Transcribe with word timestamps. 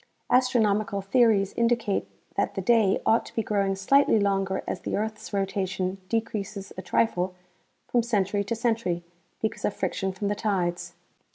Astronomical 0.31 0.99
theories 1.01 1.53
indicate 1.55 2.07
that 2.35 2.55
the 2.55 2.61
day 2.63 2.99
ought 3.05 3.23
to 3.27 3.35
be 3.35 3.43
growing 3.43 3.75
slightly 3.75 4.19
longer 4.19 4.63
as 4.67 4.79
the 4.79 4.95
earth's 4.97 5.31
rotation 5.31 5.99
decreases 6.09 6.73
a 6.75 6.81
trifle 6.81 7.35
from 7.85 8.01
century 8.01 8.43
to 8.45 8.55
century 8.55 9.03
because 9.43 9.63
of 9.63 9.75
friction 9.75 10.11
from 10.11 10.27
the 10.27 10.33
tides. 10.33 10.93